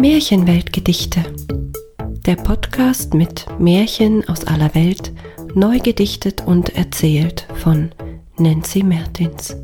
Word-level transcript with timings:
Märchenweltgedichte. 0.00 1.24
Der 2.24 2.36
Podcast 2.36 3.14
mit 3.14 3.46
Märchen 3.58 4.28
aus 4.28 4.44
aller 4.44 4.72
Welt, 4.76 5.12
neu 5.54 5.80
gedichtet 5.80 6.46
und 6.46 6.76
erzählt 6.76 7.48
von 7.56 7.90
Nancy 8.36 8.84
Mertins. 8.84 9.56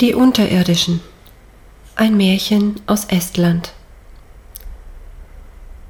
Die 0.00 0.14
Unterirdischen. 0.14 1.02
Ein 1.96 2.16
Märchen 2.16 2.76
aus 2.86 3.04
Estland. 3.04 3.74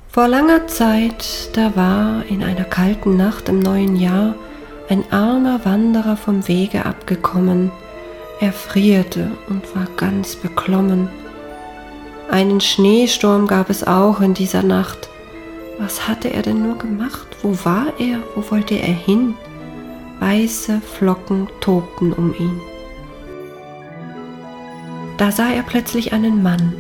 Vor 0.09 0.27
langer 0.27 0.67
Zeit, 0.67 1.57
da 1.57 1.77
war 1.77 2.27
in 2.27 2.43
einer 2.43 2.65
kalten 2.65 3.17
Nacht 3.17 3.49
im 3.49 3.61
neuen 3.61 3.95
Jahr 3.95 4.35
ein 4.93 5.11
armer 5.11 5.65
Wanderer 5.65 6.19
vom 6.19 6.47
Wege 6.49 6.85
abgekommen. 6.85 7.73
Er 8.41 8.53
frierte 8.53 9.31
und 9.49 9.75
war 9.75 9.87
ganz 9.97 10.37
beklommen. 10.37 11.09
Einen 12.31 12.61
Schneesturm 12.61 13.47
gab 13.47 13.71
es 13.71 13.85
auch 13.87 14.21
in 14.21 14.35
dieser 14.35 14.63
Nacht. 14.63 15.09
Was 15.79 16.07
hatte 16.09 16.29
er 16.35 16.43
denn 16.43 16.63
nur 16.63 16.77
gemacht? 16.77 17.27
Wo 17.41 17.57
war 17.65 17.87
er? 17.99 18.19
Wo 18.35 18.51
wollte 18.51 18.75
er 18.75 18.93
hin? 18.93 19.33
Weiße 20.21 20.83
Flocken 20.83 21.49
tobten 21.61 22.13
um 22.13 22.35
ihn. 22.39 22.61
Da 25.17 25.31
sah 25.31 25.53
er 25.53 25.63
plötzlich 25.63 26.13
einen 26.13 26.43
Mann, 26.43 26.75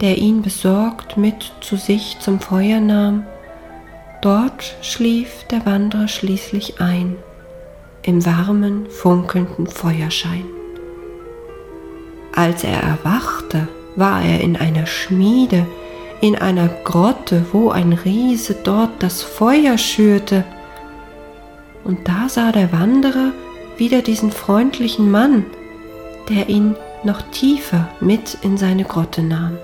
der 0.00 0.16
ihn 0.16 0.40
besorgt 0.40 1.18
mit 1.18 1.52
zu 1.60 1.76
sich 1.76 2.16
zum 2.20 2.40
Feuer 2.40 2.80
nahm. 2.80 3.26
Dort 4.22 4.76
schlief 4.80 5.44
der 5.50 5.66
Wanderer 5.66 6.08
schließlich 6.08 6.80
ein 6.80 7.16
im 8.04 8.24
warmen, 8.26 8.86
funkelnden 8.90 9.66
Feuerschein. 9.66 10.44
Als 12.34 12.64
er 12.64 12.80
erwachte, 12.82 13.68
war 13.96 14.22
er 14.22 14.40
in 14.40 14.56
einer 14.56 14.86
Schmiede, 14.86 15.66
in 16.20 16.36
einer 16.36 16.68
Grotte, 16.84 17.46
wo 17.52 17.70
ein 17.70 17.92
Riese 17.92 18.56
dort 18.62 18.90
das 19.02 19.22
Feuer 19.22 19.78
schürte. 19.78 20.44
Und 21.84 22.08
da 22.08 22.28
sah 22.28 22.52
der 22.52 22.72
Wanderer 22.72 23.32
wieder 23.76 24.02
diesen 24.02 24.32
freundlichen 24.32 25.10
Mann, 25.10 25.44
der 26.28 26.48
ihn 26.48 26.76
noch 27.04 27.22
tiefer 27.30 27.88
mit 28.00 28.38
in 28.42 28.56
seine 28.56 28.84
Grotte 28.84 29.22
nahm. 29.22 29.58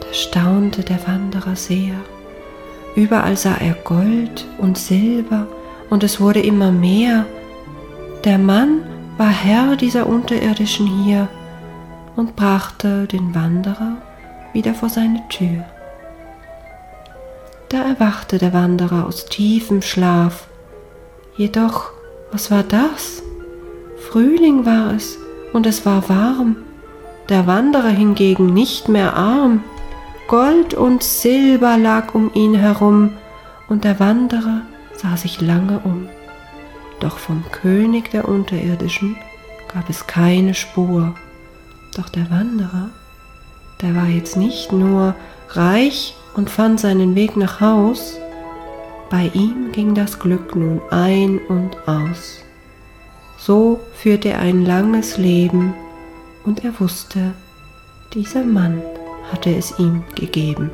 Da 0.00 0.12
staunte 0.12 0.82
der 0.82 1.06
Wanderer 1.06 1.56
sehr. 1.56 1.94
Überall 2.94 3.36
sah 3.36 3.56
er 3.56 3.74
Gold 3.74 4.46
und 4.58 4.78
Silber 4.78 5.48
und 5.90 6.02
es 6.02 6.20
wurde 6.20 6.40
immer 6.40 6.72
mehr. 6.72 7.26
Der 8.24 8.38
Mann 8.38 8.82
war 9.16 9.28
Herr 9.28 9.76
dieser 9.76 10.06
Unterirdischen 10.06 10.86
hier 10.86 11.28
und 12.16 12.36
brachte 12.36 13.06
den 13.06 13.34
Wanderer 13.34 13.96
wieder 14.52 14.74
vor 14.74 14.88
seine 14.88 15.22
Tür. 15.28 15.64
Da 17.68 17.82
erwachte 17.82 18.38
der 18.38 18.52
Wanderer 18.52 19.06
aus 19.06 19.26
tiefem 19.26 19.82
Schlaf. 19.82 20.46
Jedoch, 21.36 21.90
was 22.30 22.50
war 22.50 22.62
das? 22.62 23.22
Frühling 24.10 24.64
war 24.64 24.94
es 24.94 25.18
und 25.52 25.66
es 25.66 25.84
war 25.84 26.08
warm. 26.08 26.56
Der 27.28 27.46
Wanderer 27.46 27.88
hingegen 27.88 28.52
nicht 28.52 28.88
mehr 28.88 29.14
arm. 29.16 29.64
Gold 30.28 30.74
und 30.74 31.02
Silber 31.02 31.76
lag 31.76 32.14
um 32.14 32.32
ihn 32.34 32.54
herum 32.54 33.14
und 33.68 33.84
der 33.84 33.98
Wanderer 33.98 34.62
sah 35.04 35.18
sich 35.18 35.42
lange 35.42 35.80
um, 35.80 36.08
doch 36.98 37.18
vom 37.18 37.44
König 37.52 38.10
der 38.10 38.26
Unterirdischen 38.26 39.16
gab 39.72 39.90
es 39.90 40.06
keine 40.06 40.54
Spur. 40.54 41.14
Doch 41.94 42.08
der 42.08 42.30
Wanderer, 42.30 42.88
der 43.82 43.94
war 43.94 44.06
jetzt 44.06 44.38
nicht 44.38 44.72
nur 44.72 45.14
reich 45.50 46.14
und 46.34 46.48
fand 46.48 46.80
seinen 46.80 47.14
Weg 47.14 47.36
nach 47.36 47.60
Haus, 47.60 48.18
bei 49.10 49.30
ihm 49.34 49.72
ging 49.72 49.94
das 49.94 50.18
Glück 50.18 50.56
nun 50.56 50.80
ein 50.90 51.38
und 51.48 51.76
aus. 51.86 52.38
So 53.36 53.80
führte 53.92 54.30
er 54.30 54.38
ein 54.38 54.64
langes 54.64 55.18
Leben 55.18 55.74
und 56.44 56.64
er 56.64 56.80
wusste, 56.80 57.34
dieser 58.14 58.42
Mann 58.42 58.80
hatte 59.30 59.54
es 59.54 59.78
ihm 59.78 60.02
gegeben. 60.14 60.70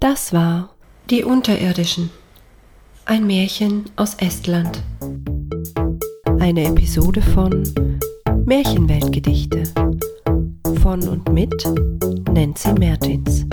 Das 0.00 0.32
war 0.32 0.76
Die 1.10 1.24
Unterirdischen, 1.24 2.10
ein 3.04 3.26
Märchen 3.26 3.86
aus 3.96 4.14
Estland. 4.14 4.80
Eine 6.38 6.66
Episode 6.66 7.20
von 7.20 7.64
Märchenweltgedichte 8.44 9.64
von 10.80 11.08
und 11.08 11.32
mit 11.32 11.52
Nancy 12.32 12.72
Mertins. 12.74 13.44